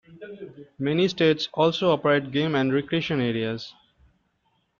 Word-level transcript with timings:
Many 0.79 1.07
states 1.09 1.47
also 1.53 1.91
operate 1.91 2.31
game 2.31 2.55
and 2.55 2.73
recreation 2.73 3.21
areas. 3.21 3.75